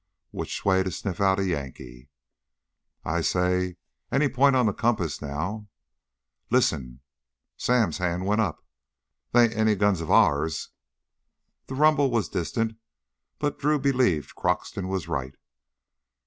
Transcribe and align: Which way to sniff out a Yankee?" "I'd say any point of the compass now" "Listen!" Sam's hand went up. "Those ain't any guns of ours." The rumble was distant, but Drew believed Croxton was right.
Which 0.31 0.65
way 0.65 0.81
to 0.81 0.89
sniff 0.89 1.21
out 1.21 1.37
a 1.37 1.45
Yankee?" 1.45 2.09
"I'd 3.05 3.25
say 3.25 3.77
any 4.11 4.29
point 4.29 4.55
of 4.55 4.65
the 4.65 4.73
compass 4.73 5.21
now" 5.21 5.67
"Listen!" 6.49 7.01
Sam's 7.55 7.99
hand 7.99 8.25
went 8.25 8.41
up. 8.41 8.65
"Those 9.31 9.49
ain't 9.49 9.53
any 9.55 9.75
guns 9.75 10.01
of 10.01 10.09
ours." 10.09 10.69
The 11.67 11.75
rumble 11.75 12.09
was 12.09 12.29
distant, 12.29 12.77
but 13.37 13.59
Drew 13.59 13.77
believed 13.77 14.33
Croxton 14.33 14.87
was 14.87 15.07
right. 15.07 15.35